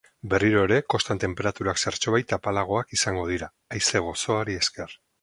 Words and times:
Berriro 0.29 0.63
ere, 0.69 0.79
kostan 0.93 1.21
tenperaturak 1.25 1.81
zertxobait 1.85 2.35
apalagoak 2.39 2.99
izango 3.01 3.29
dira, 3.35 3.55
haize 3.77 4.07
gozoari 4.11 4.63
esker. 4.67 5.03